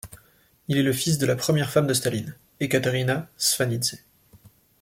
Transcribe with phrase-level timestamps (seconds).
[0.67, 4.03] Il est le fils de la première femme de Staline, Ekaterina Svanidze.